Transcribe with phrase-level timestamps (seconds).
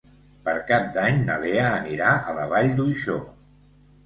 [0.47, 3.21] Per Cap d'Any na Lea anirà a la Vall d'Uixó.